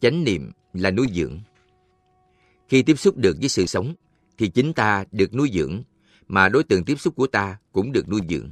[0.00, 1.40] chánh niệm là nuôi dưỡng.
[2.68, 3.94] Khi tiếp xúc được với sự sống,
[4.38, 5.82] thì chính ta được nuôi dưỡng,
[6.28, 8.50] mà đối tượng tiếp xúc của ta cũng được nuôi dưỡng.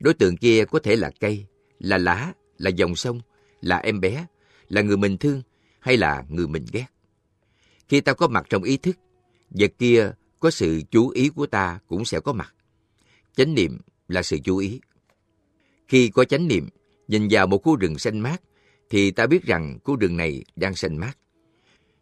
[0.00, 1.46] Đối tượng kia có thể là cây,
[1.78, 3.20] là lá, là dòng sông,
[3.60, 4.26] là em bé,
[4.68, 5.42] là người mình thương
[5.80, 6.86] hay là người mình ghét.
[7.88, 8.96] Khi ta có mặt trong ý thức,
[9.50, 12.54] vật kia có sự chú ý của ta cũng sẽ có mặt.
[13.36, 13.78] Chánh niệm
[14.08, 14.80] là sự chú ý.
[15.88, 16.68] Khi có chánh niệm,
[17.08, 18.42] nhìn vào một khu rừng xanh mát,
[18.90, 21.12] thì ta biết rằng khu rừng này đang xanh mát.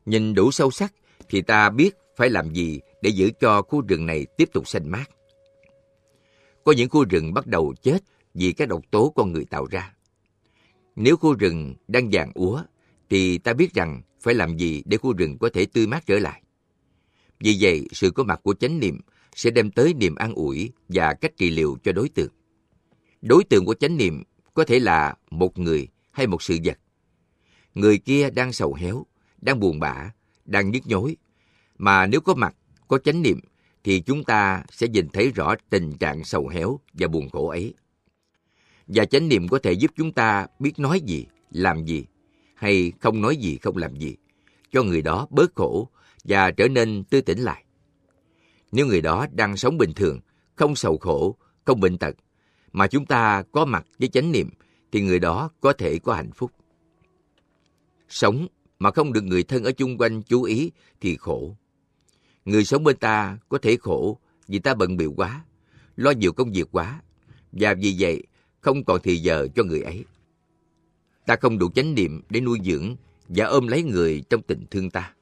[0.06, 0.95] Nhìn đủ sâu sắc,
[1.29, 4.88] thì ta biết phải làm gì để giữ cho khu rừng này tiếp tục xanh
[4.88, 5.10] mát.
[6.65, 7.98] Có những khu rừng bắt đầu chết
[8.34, 9.95] vì các độc tố con người tạo ra.
[10.96, 12.62] Nếu khu rừng đang vàng úa,
[13.10, 16.18] thì ta biết rằng phải làm gì để khu rừng có thể tươi mát trở
[16.18, 16.43] lại.
[17.41, 19.01] Vì vậy, sự có mặt của chánh niệm
[19.34, 22.32] sẽ đem tới niềm an ủi và cách trị liệu cho đối tượng.
[23.23, 24.23] Đối tượng của chánh niệm
[24.55, 25.88] có thể là một người
[26.19, 26.79] hay một sự vật.
[27.75, 29.07] Người kia đang sầu héo,
[29.41, 30.11] đang buồn bã,
[30.45, 31.17] đang nhức nhối.
[31.79, 32.57] Mà nếu có mặt,
[32.88, 33.41] có chánh niệm,
[33.85, 37.75] thì chúng ta sẽ nhìn thấy rõ tình trạng sầu héo và buồn khổ ấy.
[38.87, 42.05] Và chánh niệm có thể giúp chúng ta biết nói gì, làm gì,
[42.55, 44.16] hay không nói gì, không làm gì,
[44.73, 45.88] cho người đó bớt khổ
[46.25, 47.65] và trở nên tươi tỉnh lại.
[48.73, 50.21] Nếu người đó đang sống bình thường,
[50.57, 52.16] không sầu khổ, không bệnh tật,
[52.73, 54.51] mà chúng ta có mặt với chánh niệm,
[54.93, 56.53] thì người đó có thể có hạnh phúc.
[58.09, 58.47] Sống
[58.79, 61.57] mà không được người thân ở chung quanh chú ý thì khổ.
[62.45, 65.44] Người sống bên ta có thể khổ vì ta bận biểu quá,
[65.97, 67.03] lo nhiều công việc quá,
[67.53, 68.22] và vì vậy
[68.61, 70.05] không còn thì giờ cho người ấy.
[71.27, 72.97] Ta không đủ chánh niệm để nuôi dưỡng
[73.28, 75.15] và ôm lấy người trong tình thương ta.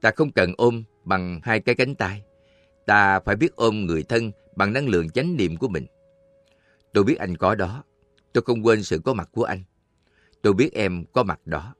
[0.00, 2.22] Ta không cần ôm bằng hai cái cánh tay.
[2.86, 5.86] Ta phải biết ôm người thân bằng năng lượng chánh niệm của mình.
[6.96, 7.84] Tôi biết anh có đó.
[8.32, 9.62] Tôi không quên sự có mặt của anh.
[10.42, 11.74] Tôi biết em có mặt đó.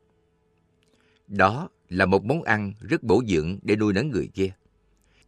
[1.26, 4.50] Đó là một món ăn rất bổ dưỡng để nuôi nấng người kia.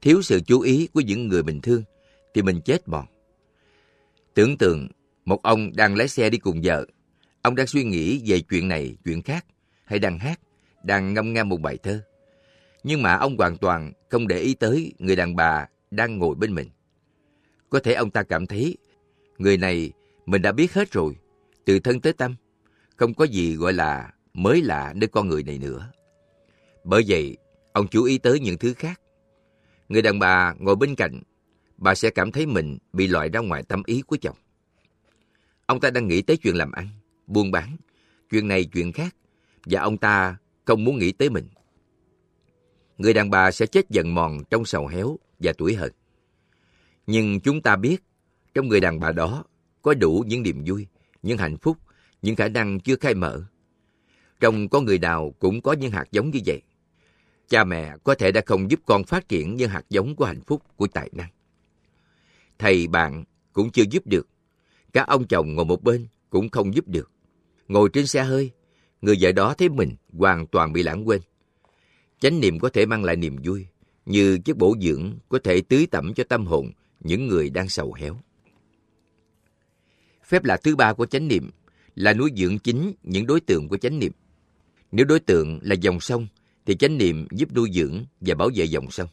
[0.00, 1.82] Thiếu sự chú ý của những người mình thương
[2.34, 3.06] thì mình chết mòn.
[4.34, 4.88] Tưởng tượng
[5.24, 6.86] một ông đang lái xe đi cùng vợ.
[7.42, 9.46] Ông đang suy nghĩ về chuyện này, chuyện khác,
[9.84, 10.40] hay đang hát,
[10.82, 12.00] đang ngâm nga một bài thơ.
[12.84, 16.54] Nhưng mà ông hoàn toàn không để ý tới người đàn bà đang ngồi bên
[16.54, 16.68] mình.
[17.70, 18.76] Có thể ông ta cảm thấy
[19.38, 19.92] người này
[20.26, 21.16] mình đã biết hết rồi,
[21.64, 22.36] từ thân tới tâm.
[22.96, 25.90] Không có gì gọi là mới lạ nơi con người này nữa.
[26.84, 27.36] Bởi vậy,
[27.72, 29.00] ông chú ý tới những thứ khác.
[29.88, 31.20] Người đàn bà ngồi bên cạnh,
[31.76, 34.36] bà sẽ cảm thấy mình bị loại ra ngoài tâm ý của chồng.
[35.66, 36.88] Ông ta đang nghĩ tới chuyện làm ăn,
[37.26, 37.76] buôn bán,
[38.30, 39.16] chuyện này chuyện khác,
[39.64, 41.48] và ông ta không muốn nghĩ tới mình.
[42.98, 45.92] Người đàn bà sẽ chết dần mòn trong sầu héo và tuổi hận.
[47.06, 48.02] Nhưng chúng ta biết,
[48.58, 49.44] trong người đàn bà đó
[49.82, 50.86] có đủ những niềm vui,
[51.22, 51.76] những hạnh phúc,
[52.22, 53.42] những khả năng chưa khai mở.
[54.40, 56.62] Trong con người nào cũng có những hạt giống như vậy.
[57.48, 60.40] Cha mẹ có thể đã không giúp con phát triển những hạt giống của hạnh
[60.46, 61.28] phúc, của tài năng.
[62.58, 64.28] Thầy bạn cũng chưa giúp được.
[64.92, 67.10] cả ông chồng ngồi một bên cũng không giúp được.
[67.68, 68.50] Ngồi trên xe hơi,
[69.02, 71.20] người vợ đó thấy mình hoàn toàn bị lãng quên.
[72.20, 73.66] Chánh niệm có thể mang lại niềm vui,
[74.06, 77.92] như chất bổ dưỡng có thể tưới tẩm cho tâm hồn những người đang sầu
[77.92, 78.20] héo.
[80.28, 81.50] Phép lạ thứ ba của chánh niệm
[81.94, 84.12] là nuôi dưỡng chính những đối tượng của chánh niệm.
[84.92, 86.26] Nếu đối tượng là dòng sông,
[86.66, 89.08] thì chánh niệm giúp nuôi dưỡng và bảo vệ dòng sông.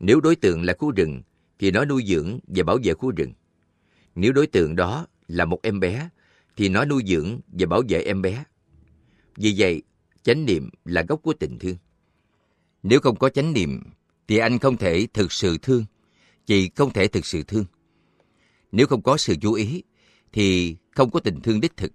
[0.00, 1.22] Nếu đối tượng là khu rừng,
[1.58, 3.32] thì nó nuôi dưỡng và bảo vệ khu rừng.
[4.14, 6.08] Nếu đối tượng đó là một em bé,
[6.56, 8.44] thì nó nuôi dưỡng và bảo vệ em bé.
[9.36, 9.82] Vì vậy,
[10.22, 11.76] chánh niệm là gốc của tình thương.
[12.82, 13.82] Nếu không có chánh niệm,
[14.28, 15.84] thì anh không thể thực sự thương.
[16.46, 17.64] Chị không thể thực sự thương.
[18.72, 19.82] Nếu không có sự chú ý,
[20.32, 21.92] thì không có tình thương đích thực.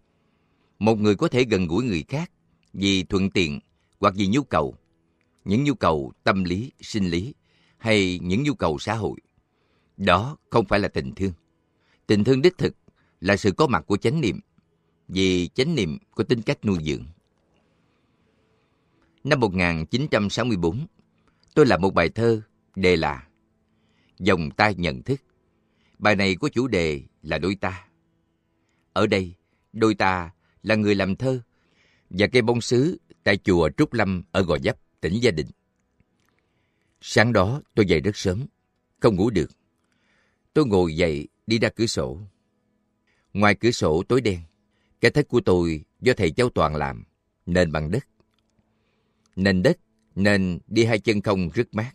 [0.79, 2.31] Một người có thể gần gũi người khác
[2.73, 3.59] vì thuận tiện
[3.99, 4.75] hoặc vì nhu cầu,
[5.45, 7.33] những nhu cầu tâm lý, sinh lý
[7.77, 9.19] hay những nhu cầu xã hội.
[9.97, 11.33] Đó không phải là tình thương.
[12.07, 12.75] Tình thương đích thực
[13.21, 14.39] là sự có mặt của chánh niệm,
[15.07, 17.05] vì chánh niệm có tính cách nuôi dưỡng.
[19.23, 20.87] Năm 1964,
[21.53, 22.41] tôi làm một bài thơ
[22.75, 23.27] đề là
[24.19, 25.21] Dòng tay nhận thức.
[25.99, 27.87] Bài này có chủ đề là đôi ta.
[28.93, 29.33] Ở đây,
[29.73, 30.31] đôi ta
[30.63, 31.41] là người làm thơ
[32.09, 35.47] và cây bông sứ tại chùa Trúc Lâm ở Gò Vấp, tỉnh Gia Định.
[37.01, 38.45] Sáng đó tôi dậy rất sớm,
[38.99, 39.51] không ngủ được.
[40.53, 42.19] Tôi ngồi dậy đi ra cửa sổ.
[43.33, 44.39] Ngoài cửa sổ tối đen,
[45.01, 47.03] cái thất của tôi do thầy cháu Toàn làm,
[47.45, 48.07] nền bằng đất.
[49.35, 49.77] Nền đất
[50.15, 51.91] nên đi hai chân không rất mát.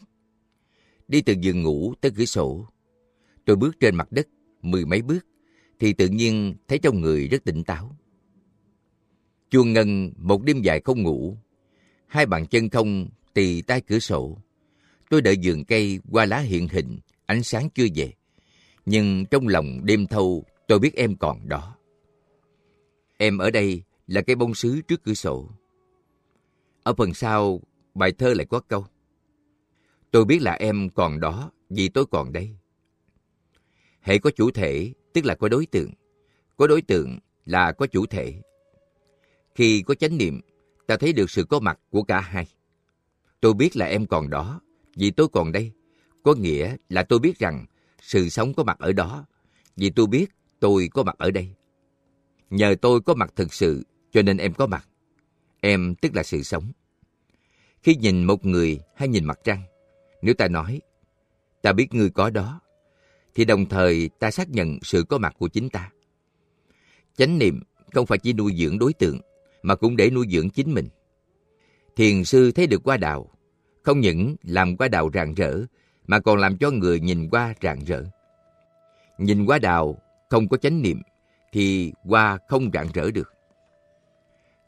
[1.09, 2.67] Đi từ giường ngủ tới cửa sổ,
[3.45, 4.29] tôi bước trên mặt đất
[4.63, 5.27] mười mấy bước
[5.79, 7.97] thì tự nhiên thấy trong người rất tỉnh táo.
[9.51, 11.37] Chuông ngân một đêm dài không ngủ.
[12.07, 14.39] Hai bàn chân không tì tay cửa sổ.
[15.11, 18.13] Tôi đợi giường cây qua lá hiện hình, ánh sáng chưa về.
[18.87, 21.77] Nhưng trong lòng đêm thâu tôi biết em còn đó.
[23.17, 25.51] Em ở đây là cây bông sứ trước cửa sổ.
[26.83, 27.61] Ở phần sau,
[27.95, 28.87] bài thơ lại có câu.
[30.11, 32.57] Tôi biết là em còn đó vì tôi còn đây.
[34.01, 35.91] Hãy có chủ thể, tức là có đối tượng.
[36.57, 38.35] Có đối tượng là có chủ thể.
[39.55, 40.41] Khi có chánh niệm,
[40.87, 42.47] ta thấy được sự có mặt của cả hai.
[43.41, 44.61] Tôi biết là em còn đó,
[44.97, 45.73] vì tôi còn đây.
[46.23, 47.67] Có nghĩa là tôi biết rằng
[48.03, 49.27] sự sống có mặt ở đó,
[49.77, 50.27] vì tôi biết
[50.61, 51.49] tôi có mặt ở đây.
[52.51, 53.83] Nhờ tôi có mặt thực sự,
[54.13, 54.89] cho nên em có mặt.
[55.61, 56.73] Em tức là sự sống.
[57.83, 59.63] Khi nhìn một người hay nhìn mặt trăng,
[60.23, 60.81] nếu ta nói,
[61.63, 62.61] ta biết ngươi có đó,
[63.39, 65.91] thì đồng thời ta xác nhận sự có mặt của chính ta.
[67.17, 67.63] Chánh niệm
[67.93, 69.21] không phải chỉ nuôi dưỡng đối tượng,
[69.63, 70.89] mà cũng để nuôi dưỡng chính mình.
[71.97, 73.31] Thiền sư thấy được qua đạo,
[73.83, 75.61] không những làm qua đạo rạng rỡ,
[76.07, 78.05] mà còn làm cho người nhìn qua rạng rỡ.
[79.19, 79.99] Nhìn qua đạo
[80.31, 81.03] không có chánh niệm,
[81.53, 83.33] thì qua không rạng rỡ được.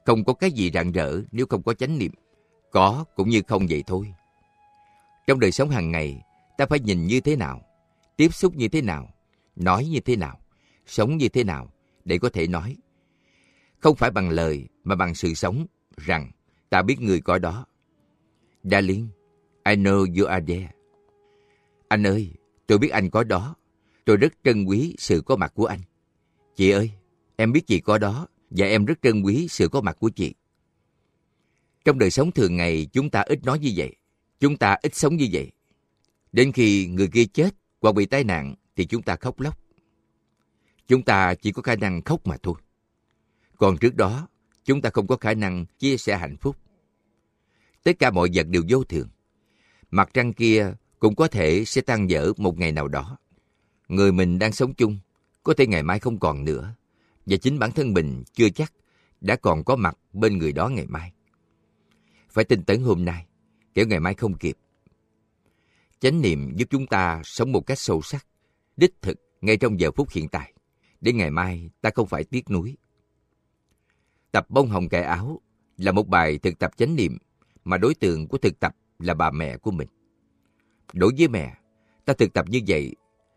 [0.05, 2.13] Không có cái gì rạng rỡ nếu không có chánh niệm.
[2.71, 4.15] Có cũng như không vậy thôi.
[5.27, 6.23] Trong đời sống hàng ngày,
[6.59, 7.63] ta phải nhìn như thế nào,
[8.21, 9.15] tiếp xúc như thế nào,
[9.57, 10.41] nói như thế nào,
[10.87, 11.73] sống như thế nào
[12.05, 12.77] để có thể nói.
[13.79, 16.31] Không phải bằng lời mà bằng sự sống rằng
[16.71, 17.67] ta biết người có đó.
[18.63, 19.09] Darling,
[19.65, 20.71] I know you are there.
[21.89, 22.33] Anh ơi,
[22.67, 23.55] tôi biết anh có đó.
[24.05, 25.81] Tôi rất trân quý sự có mặt của anh.
[26.57, 26.91] Chị ơi,
[27.37, 30.35] em biết chị có đó và em rất trân quý sự có mặt của chị.
[31.85, 33.97] Trong đời sống thường ngày chúng ta ít nói như vậy.
[34.41, 35.51] Chúng ta ít sống như vậy.
[36.33, 39.59] Đến khi người kia chết hoặc bị tai nạn thì chúng ta khóc lóc.
[40.89, 42.55] Chúng ta chỉ có khả năng khóc mà thôi.
[43.57, 44.29] Còn trước đó,
[44.65, 46.57] chúng ta không có khả năng chia sẻ hạnh phúc.
[47.83, 49.09] Tất cả mọi vật đều vô thường.
[49.91, 53.19] Mặt trăng kia cũng có thể sẽ tan dở một ngày nào đó.
[53.89, 54.99] Người mình đang sống chung,
[55.43, 56.75] có thể ngày mai không còn nữa.
[57.27, 58.73] Và chính bản thân mình chưa chắc
[59.21, 61.13] đã còn có mặt bên người đó ngày mai.
[62.31, 63.27] Phải tinh tấn hôm nay,
[63.75, 64.57] kẻo ngày mai không kịp.
[66.01, 68.27] Chánh niệm giúp chúng ta sống một cách sâu sắc,
[68.77, 70.53] đích thực ngay trong giờ phút hiện tại,
[71.01, 72.77] để ngày mai ta không phải tiếc nuối.
[74.33, 75.41] Tập bông hồng cài áo
[75.77, 77.19] là một bài thực tập chánh niệm
[77.65, 79.89] mà đối tượng của thực tập là bà mẹ của mình.
[80.93, 81.57] Đối với mẹ,
[82.05, 82.95] ta thực tập như vậy,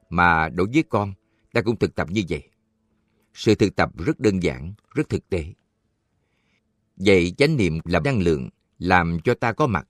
[0.10, 1.14] mà đối với con,
[1.54, 2.50] ta cũng thực tập như vậy.
[3.34, 5.46] Sự thực tập rất đơn giản, rất thực tế.
[6.96, 8.50] Vậy chánh niệm là năng lượng
[8.80, 9.88] làm cho ta có mặt,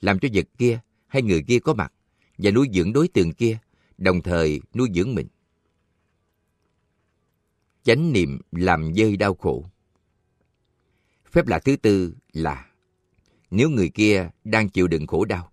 [0.00, 1.92] làm cho vật kia hay người kia có mặt
[2.38, 3.58] và nuôi dưỡng đối tượng kia,
[3.98, 5.28] đồng thời nuôi dưỡng mình.
[7.82, 9.64] Chánh niệm làm dơi đau khổ.
[11.32, 12.66] Phép lạ thứ tư là
[13.50, 15.50] nếu người kia đang chịu đựng khổ đau,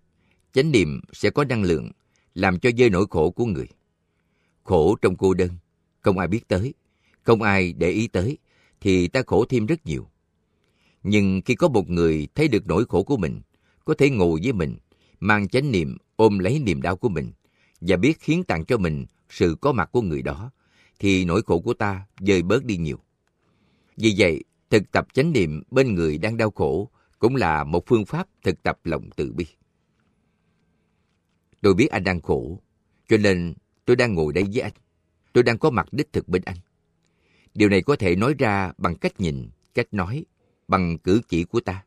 [0.54, 1.92] chánh niệm sẽ có năng lượng
[2.36, 3.68] làm cho dơi nỗi khổ của người.
[4.63, 5.50] Khổ trong cô đơn,
[6.01, 6.74] không ai biết tới,
[7.24, 8.38] không ai để ý tới,
[8.81, 10.07] thì ta khổ thêm rất nhiều.
[11.04, 13.42] Nhưng khi có một người thấy được nỗi khổ của mình,
[13.86, 14.77] có thể ngồi với mình,
[15.19, 17.32] mang chánh niệm ôm lấy niềm đau của mình
[17.82, 20.52] và biết khiến tặng cho mình sự có mặt của người đó,
[21.00, 23.00] thì nỗi khổ của ta dời bớt đi nhiều.
[23.98, 26.90] Vì vậy, thực tập chánh niệm bên người đang đau khổ
[27.20, 29.46] cũng là một phương pháp thực tập lòng từ bi.
[31.62, 32.60] Tôi biết anh đang khổ,
[33.08, 33.54] cho nên
[33.86, 34.74] tôi đang ngồi đây với anh.
[35.34, 36.58] Tôi đang có mặt đích thực bên anh.
[37.54, 40.25] Điều này có thể nói ra bằng cách nhìn, cách nói,
[40.68, 41.84] bằng cử chỉ của ta.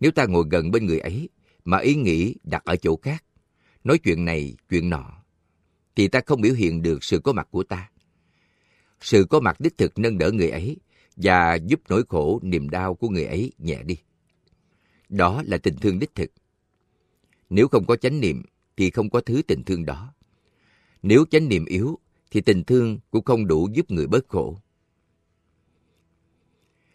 [0.00, 1.28] Nếu ta ngồi gần bên người ấy,
[1.64, 3.24] mà ý nghĩ đặt ở chỗ khác,
[3.84, 5.24] nói chuyện này, chuyện nọ,
[5.96, 7.90] thì ta không biểu hiện được sự có mặt của ta.
[9.00, 10.76] Sự có mặt đích thực nâng đỡ người ấy
[11.16, 13.96] và giúp nỗi khổ, niềm đau của người ấy nhẹ đi.
[15.08, 16.30] Đó là tình thương đích thực.
[17.50, 18.42] Nếu không có chánh niệm,
[18.76, 20.14] thì không có thứ tình thương đó.
[21.02, 21.98] Nếu chánh niệm yếu,
[22.30, 24.58] thì tình thương cũng không đủ giúp người bớt khổ.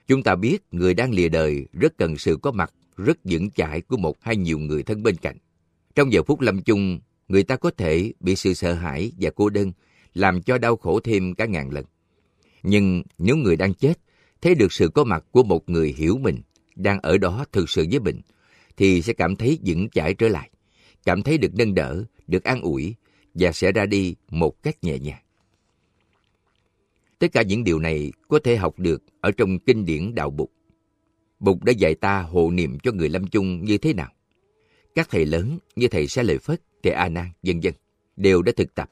[0.07, 3.81] Chúng ta biết người đang lìa đời rất cần sự có mặt rất vững chãi
[3.81, 5.37] của một hay nhiều người thân bên cạnh.
[5.99, 9.49] Trong giờ phút lâm chung, người ta có thể bị sự sợ hãi và cô
[9.49, 9.71] đơn
[10.13, 11.85] làm cho đau khổ thêm cả ngàn lần.
[12.63, 13.99] Nhưng nếu người đang chết
[14.41, 16.41] thấy được sự có mặt của một người hiểu mình,
[16.75, 18.21] đang ở đó thực sự với mình,
[18.77, 20.49] thì sẽ cảm thấy vững chãi trở lại,
[21.05, 22.95] cảm thấy được nâng đỡ, được an ủi
[23.33, 25.23] và sẽ ra đi một cách nhẹ nhàng.
[27.19, 30.49] Tất cả những điều này có thể học được ở trong kinh điển Đạo Bụt.
[31.39, 34.11] Bụt đã dạy ta hộ niệm cho người lâm chung như thế nào.
[34.99, 37.73] Các thầy lớn như thầy Sa Lợi Phất, thầy A Nan, vân vân
[38.17, 38.91] đều đã thực tập.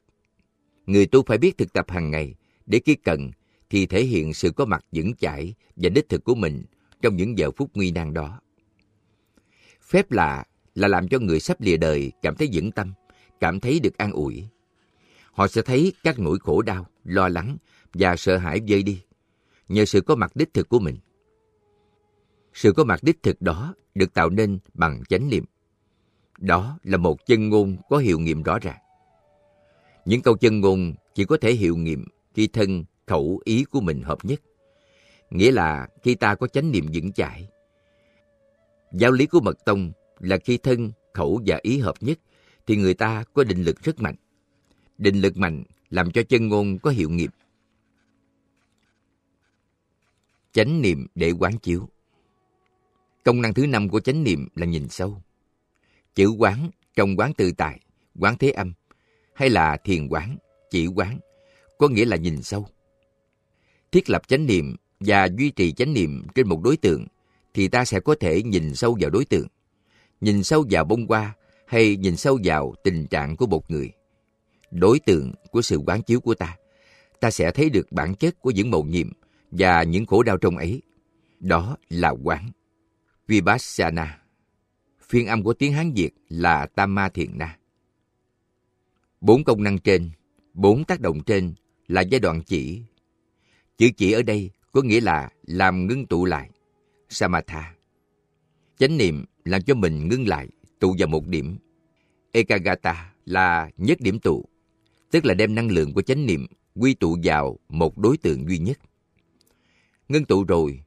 [0.86, 2.36] Người tu phải biết thực tập hàng ngày
[2.66, 3.32] để khi cần
[3.70, 6.64] thì thể hiện sự có mặt vững chãi và đích thực của mình
[7.02, 8.42] trong những giờ phút nguy nan đó.
[9.82, 10.46] Phép lạ
[10.76, 12.94] là làm cho người sắp lìa đời cảm thấy vững tâm,
[13.40, 14.48] cảm thấy được an ủi.
[15.32, 17.58] Họ sẽ thấy các nỗi khổ đau, lo lắng
[17.94, 19.02] và sợ hãi vơi đi,
[19.70, 20.98] nhờ sự có mặt đích thực của mình.
[22.54, 25.46] Sự có mặt đích thực đó được tạo nên bằng chánh niệm.
[26.38, 28.79] Đó là một chân ngôn có hiệu nghiệm rõ ràng.
[30.06, 34.01] Những câu chân ngôn chỉ có thể hiệu nghiệm khi thân, khẩu, ý của mình
[34.01, 34.41] hợp nhất.
[35.29, 37.48] Nghĩa là khi ta có chánh niệm vững chãi.
[38.91, 42.20] Giáo lý của Mật Tông là khi thân, khẩu và ý hợp nhất
[42.67, 44.15] thì người ta có định lực rất mạnh.
[44.98, 47.32] Định lực mạnh làm cho chân ngôn có hiệu nghiệm.
[50.51, 51.89] Chánh niệm để quán chiếu.
[53.24, 55.22] Công năng thứ năm của chánh niệm là nhìn sâu.
[56.18, 57.80] Chữ quán trong quán tự tại,
[58.20, 58.74] quán thế âm,
[59.34, 60.38] hay là thiền quán,
[60.72, 61.20] chỉ quán,
[61.78, 62.68] có nghĩa là nhìn sâu.
[63.92, 67.06] Thiết lập chánh niệm và duy trì chánh niệm trên một đối tượng
[67.54, 69.48] thì ta sẽ có thể nhìn sâu vào đối tượng,
[70.22, 71.36] nhìn sâu vào bông hoa
[71.68, 73.92] hay nhìn sâu vào tình trạng của một người.
[74.72, 76.58] Đối tượng của sự quán chiếu của ta,
[77.20, 79.12] ta sẽ thấy được bản chất của những mầu nhiệm
[79.52, 80.82] và những khổ đau trong ấy.
[81.40, 82.52] Đó là quán.
[83.28, 84.26] Vipassana.
[85.10, 87.58] Phiên âm của tiếng Hán Việt là Tamma Thiền Na.
[89.22, 90.10] Bốn công năng trên,
[90.54, 91.54] bốn tác động trên
[91.88, 92.82] là giai đoạn chỉ.
[93.78, 96.50] Chữ chỉ ở đây có nghĩa là làm ngưng tụ lại.
[97.10, 97.74] Samatha.
[98.78, 100.48] Chánh niệm làm cho mình ngưng lại,
[100.80, 101.58] tụ vào một điểm.
[102.32, 104.46] Ekagata là nhất điểm tụ,
[105.12, 108.58] tức là đem năng lượng của chánh niệm quy tụ vào một đối tượng duy
[108.58, 108.80] nhất.
[110.10, 110.84] Ngưng tụ rồi,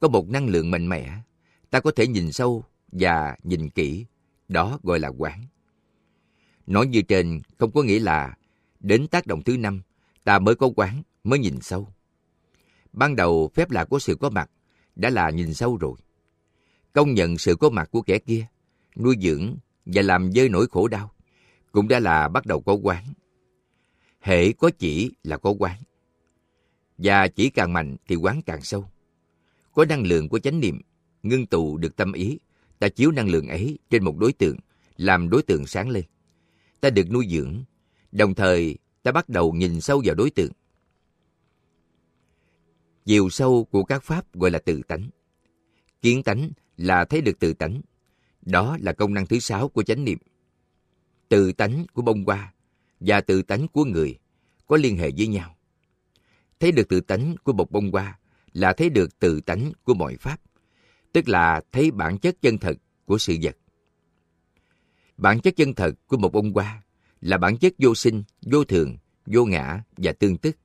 [0.00, 1.12] có một năng lượng mạnh mẽ,
[1.70, 4.06] ta có thể nhìn sâu và nhìn kỹ,
[4.48, 5.46] đó gọi là quán.
[6.66, 8.36] Nói như trên không có nghĩa là
[8.80, 9.82] đến tác động thứ năm,
[10.24, 11.88] ta mới có quán, mới nhìn sâu.
[12.92, 14.50] Ban đầu phép lạ của sự có mặt
[14.96, 15.94] đã là nhìn sâu rồi.
[16.92, 18.46] Công nhận sự có mặt của kẻ kia,
[18.96, 19.56] nuôi dưỡng
[19.86, 21.12] và làm dơi nỗi khổ đau,
[21.72, 23.04] cũng đã là bắt đầu có quán.
[24.20, 25.78] Hệ có chỉ là có quán.
[26.98, 28.84] Và chỉ càng mạnh thì quán càng sâu.
[29.72, 30.80] Có năng lượng của chánh niệm,
[31.22, 32.38] ngưng tụ được tâm ý,
[32.82, 34.56] ta chiếu năng lượng ấy trên một đối tượng,
[34.96, 36.04] làm đối tượng sáng lên.
[36.80, 37.64] Ta được nuôi dưỡng,
[38.12, 40.52] đồng thời ta bắt đầu nhìn sâu vào đối tượng.
[43.04, 45.10] Chiều sâu của các pháp gọi là tự tánh.
[46.00, 47.80] Kiến tánh là thấy được tự tánh.
[48.42, 50.18] Đó là công năng thứ sáu của chánh niệm.
[51.28, 52.54] Tự tánh của bông hoa
[53.00, 54.18] và tự tánh của người
[54.66, 55.56] có liên hệ với nhau.
[56.60, 58.18] Thấy được tự tánh của một bông hoa
[58.52, 60.40] là thấy được tự tánh của mọi pháp,
[61.12, 63.56] tức là thấy bản chất chân thật của sự vật.
[65.16, 66.82] Bản chất chân thật của một bông hoa
[67.20, 70.56] là bản chất vô sinh, vô thường, vô ngã và tương tức.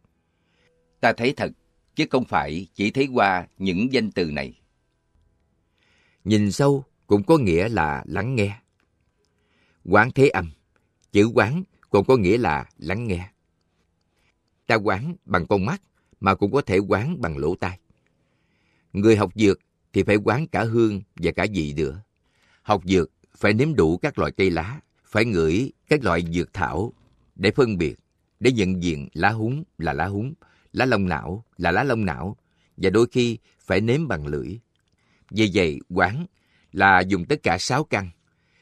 [0.99, 1.51] Ta thấy thật,
[1.95, 4.59] chứ không phải chỉ thấy qua những danh từ này.
[6.23, 8.59] Nhìn sâu cũng có nghĩa là lắng nghe.
[9.85, 10.51] Quán thế âm,
[11.11, 13.29] chữ quán còn có nghĩa là lắng nghe.
[14.67, 15.81] Ta quán bằng con mắt
[16.19, 17.79] mà cũng có thể quán bằng lỗ tai.
[18.93, 19.59] Người học dược
[19.93, 22.01] thì phải quán cả hương và cả vị nữa.
[22.61, 26.93] Học dược phải nếm đủ các loại cây lá, phải ngửi các loại dược thảo
[27.35, 27.95] để phân biệt,
[28.39, 30.33] để nhận diện lá húng là lá húng,
[30.73, 32.37] lá lông não là lá lông não
[32.77, 34.59] và đôi khi phải nếm bằng lưỡi.
[35.31, 36.25] Vì vậy, quán
[36.71, 38.09] là dùng tất cả sáu căn,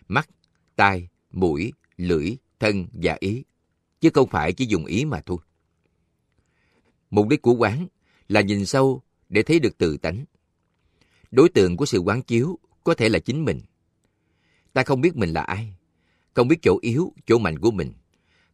[0.07, 0.29] mắt,
[0.75, 3.43] tai, mũi, lưỡi, thân và ý,
[4.01, 5.37] chứ không phải chỉ dùng ý mà thôi.
[7.09, 7.87] Mục đích của quán
[8.27, 10.25] là nhìn sâu để thấy được tự tánh.
[11.35, 13.61] Đối tượng của sự quán chiếu có thể là chính mình.
[14.73, 15.73] Ta không biết mình là ai,
[16.33, 17.93] không biết chỗ yếu, chỗ mạnh của mình,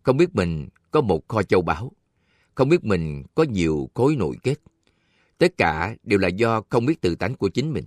[0.04, 1.92] không biết mình có một kho châu báu,
[2.56, 4.56] không biết mình có nhiều khối nội kết.
[5.38, 7.86] Tất cả đều là do không biết tự tánh của chính mình.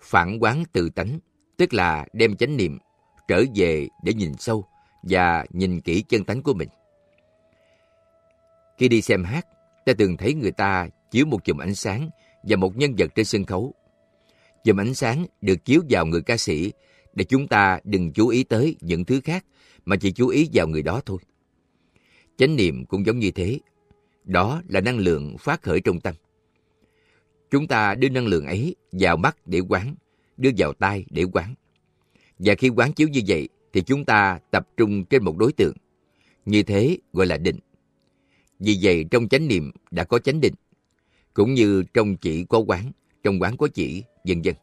[0.00, 1.18] Phản quán tự tánh,
[1.56, 2.78] tức là đem chánh niệm
[3.28, 4.64] trở về để nhìn sâu
[5.02, 6.68] và nhìn kỹ chân tánh của mình.
[8.78, 9.46] Khi đi xem hát,
[9.86, 12.10] ta từng thấy người ta chiếu một chùm ánh sáng
[12.42, 13.74] và một nhân vật trên sân khấu.
[14.64, 16.72] Dùm ánh sáng được chiếu vào người ca sĩ
[17.14, 19.44] để chúng ta đừng chú ý tới những thứ khác
[19.84, 21.18] mà chỉ chú ý vào người đó thôi.
[22.36, 23.58] Chánh niệm cũng giống như thế.
[24.24, 26.14] Đó là năng lượng phát khởi trong tâm.
[27.50, 29.94] Chúng ta đưa năng lượng ấy vào mắt để quán,
[30.36, 31.54] đưa vào tai để quán.
[32.38, 35.76] Và khi quán chiếu như vậy, thì chúng ta tập trung trên một đối tượng.
[36.46, 37.58] Như thế gọi là định.
[38.58, 40.54] Vì vậy trong chánh niệm đã có chánh định,
[41.34, 42.92] cũng như trong chỉ có quán,
[43.22, 44.54] trong quán có chỉ, vân vân.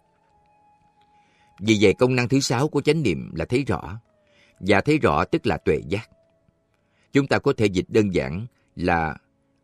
[1.59, 3.99] Vì vậy công năng thứ sáu của chánh niệm là thấy rõ,
[4.59, 6.09] và thấy rõ tức là tuệ giác.
[7.13, 8.45] Chúng ta có thể dịch đơn giản
[8.75, 9.17] là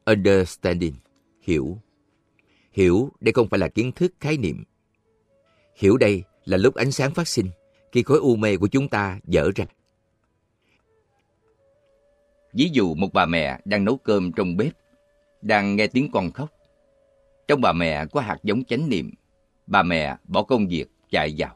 [0.06, 0.96] understanding,
[1.42, 1.78] hiểu.
[2.72, 4.64] Hiểu đây không phải là kiến thức khái niệm.
[5.76, 7.50] Hiểu đây là lúc ánh sáng phát sinh,
[7.92, 9.66] khi khối u mê của chúng ta dở ra.
[12.54, 14.74] Ví dụ một bà mẹ đang nấu cơm trong bếp,
[15.42, 16.52] đang nghe tiếng con khóc.
[17.52, 19.12] Trong bà mẹ có hạt giống chánh niệm,
[19.68, 21.56] bà mẹ bỏ công việc chạy vào.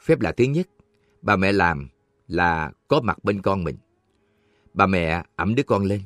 [0.00, 0.68] Phép lạ thứ nhất,
[1.22, 1.88] bà mẹ làm
[2.28, 3.76] là có mặt bên con mình.
[4.74, 6.00] Bà mẹ ẩm đứa con lên.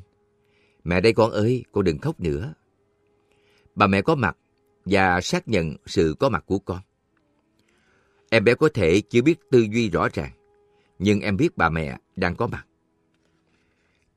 [0.83, 2.53] Mẹ đây con ơi, con đừng khóc nữa.
[3.75, 4.37] Bà mẹ có mặt
[4.85, 6.79] và xác nhận sự có mặt của con.
[8.29, 10.31] Em bé có thể chưa biết tư duy rõ ràng,
[10.99, 12.65] nhưng em biết bà mẹ đang có mặt.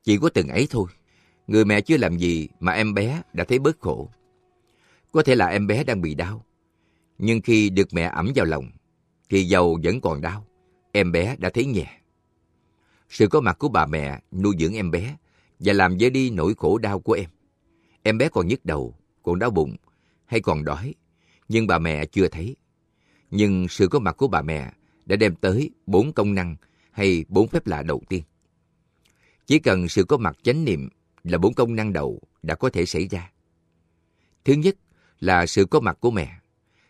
[0.03, 0.87] Chỉ có từng ấy thôi,
[1.47, 4.09] người mẹ chưa làm gì mà em bé đã thấy bớt khổ.
[5.13, 6.45] Có thể là em bé đang bị đau,
[7.17, 8.71] nhưng khi được mẹ ẩm vào lòng,
[9.29, 10.47] thì dầu vẫn còn đau,
[10.91, 11.99] em bé đã thấy nhẹ.
[13.09, 15.17] Sự có mặt của bà mẹ nuôi dưỡng em bé
[15.59, 17.29] và làm dễ đi nỗi khổ đau của em.
[18.03, 19.75] Em bé còn nhức đầu, còn đau bụng
[20.25, 20.93] hay còn đói,
[21.49, 22.55] nhưng bà mẹ chưa thấy.
[23.31, 24.73] Nhưng sự có mặt của bà mẹ
[25.05, 26.55] đã đem tới bốn công năng
[26.91, 28.23] hay bốn phép lạ đầu tiên.
[29.45, 30.89] Chỉ cần sự có mặt chánh niệm
[31.23, 33.31] là bốn công năng đầu đã có thể xảy ra.
[34.45, 34.75] Thứ nhất
[35.23, 36.39] là sự có mặt của mẹ.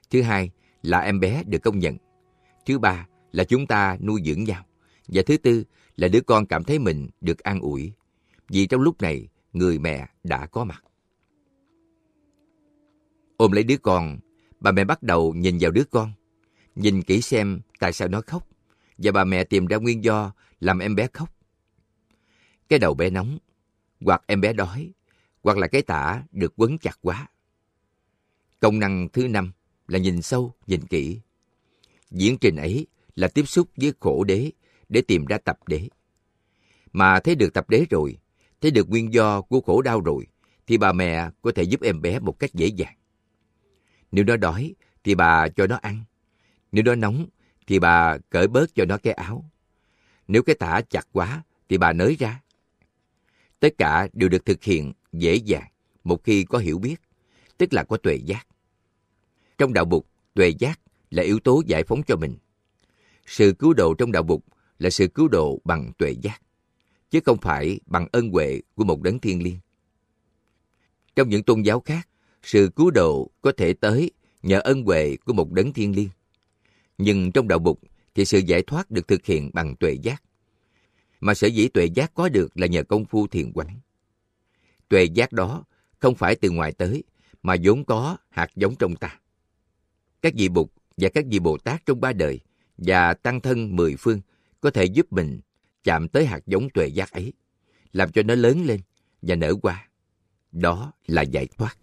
[0.10, 0.52] Thứ hai
[0.84, 1.98] là em bé được công nhận.
[2.66, 4.66] Thứ ba là chúng ta nuôi dưỡng nhau.
[5.08, 5.64] Và thứ tư
[5.96, 7.94] là đứa con cảm thấy mình được an ủi.
[8.50, 10.84] Vì trong lúc này, người mẹ đã có mặt.
[13.38, 14.20] Ôm lấy đứa con,
[14.60, 16.12] bà mẹ bắt đầu nhìn vào đứa con.
[16.76, 18.48] Nhìn kỹ xem tại sao nó khóc.
[18.98, 21.30] Và bà mẹ tìm ra nguyên do làm em bé khóc.
[22.70, 23.38] Cái đầu bé nóng,
[24.02, 24.92] hoặc em bé đói,
[25.44, 27.28] hoặc là cái tả được quấn chặt quá.
[28.64, 29.52] Công năng thứ năm
[29.88, 31.20] là nhìn sâu, nhìn kỹ.
[32.12, 34.52] Diễn trình ấy là tiếp xúc với khổ đế
[34.90, 35.88] để tìm ra tập đế.
[36.94, 38.18] Mà thấy được tập đế rồi,
[38.62, 40.28] thấy được nguyên do của khổ đau rồi,
[40.68, 42.96] thì bà mẹ có thể giúp em bé một cách dễ dàng.
[44.12, 46.04] Nếu nó đói, thì bà cho nó ăn.
[46.72, 47.26] Nếu nó nóng,
[47.68, 49.50] thì bà cởi bớt cho nó cái áo.
[50.28, 52.42] Nếu cái tả chặt quá, thì bà nới ra.
[53.60, 55.68] Tất cả đều được thực hiện dễ dàng
[56.04, 57.02] một khi có hiểu biết,
[57.58, 58.48] tức là có tuệ giác.
[59.58, 62.36] Trong đạo Bụt, tuệ giác là yếu tố giải phóng cho mình.
[63.26, 64.42] Sự cứu độ trong đạo Bụt
[64.80, 66.42] là sự cứu độ bằng tuệ giác,
[67.12, 69.58] chứ không phải bằng ân huệ của một đấng thiên liêng.
[71.16, 72.08] Trong những tôn giáo khác,
[72.44, 74.12] sự cứu độ có thể tới
[74.44, 76.10] nhờ ân huệ của một đấng thiên liêng.
[76.98, 77.78] Nhưng trong đạo Bụt
[78.16, 80.24] thì sự giải thoát được thực hiện bằng tuệ giác.
[81.20, 83.80] Mà sở dĩ tuệ giác có được là nhờ công phu thiền quán.
[84.90, 85.64] Tuệ giác đó
[86.00, 87.04] không phải từ ngoài tới,
[87.44, 89.20] mà vốn có hạt giống trong ta.
[90.24, 92.40] Các vị Bụt và các vị Bồ Tát trong ba đời
[92.78, 94.22] và tăng thân mười phương
[94.62, 95.40] có thể giúp mình
[95.84, 97.34] chạm tới hạt giống tuệ giác ấy,
[97.92, 98.80] làm cho nó lớn lên
[99.22, 99.90] và nở qua.
[100.52, 101.78] Đó là giải thoát.